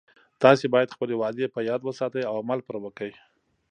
تاسې 0.43 0.65
باید 0.73 0.93
خپلې 0.95 1.15
وعدې 1.17 1.45
په 1.55 1.59
یاد 1.69 1.81
وساتئ 1.83 2.23
او 2.29 2.35
عمل 2.41 2.59
پری 2.65 2.79
وکړئ 2.83 3.13